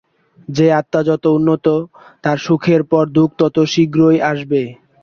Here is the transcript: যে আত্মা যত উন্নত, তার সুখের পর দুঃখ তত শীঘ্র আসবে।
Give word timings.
যে 0.49 0.65
আত্মা 0.79 1.01
যত 1.09 1.23
উন্নত, 1.31 1.65
তার 2.23 2.37
সুখের 2.37 2.81
পর 2.83 3.03
দুঃখ 3.15 3.29
তত 3.39 3.55
শীঘ্র 3.73 3.99
আসবে। 4.31 4.61